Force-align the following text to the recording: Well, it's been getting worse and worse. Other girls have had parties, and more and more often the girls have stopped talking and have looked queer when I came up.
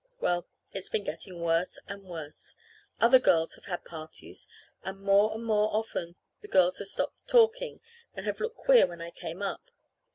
Well, 0.19 0.47
it's 0.73 0.89
been 0.89 1.03
getting 1.03 1.39
worse 1.39 1.77
and 1.87 2.01
worse. 2.01 2.55
Other 2.99 3.19
girls 3.19 3.53
have 3.53 3.65
had 3.65 3.85
parties, 3.85 4.47
and 4.81 4.99
more 4.99 5.31
and 5.35 5.45
more 5.45 5.69
often 5.75 6.15
the 6.41 6.47
girls 6.47 6.79
have 6.79 6.87
stopped 6.87 7.27
talking 7.27 7.81
and 8.15 8.25
have 8.25 8.39
looked 8.39 8.57
queer 8.57 8.87
when 8.87 8.99
I 9.03 9.11
came 9.11 9.43
up. 9.43 9.61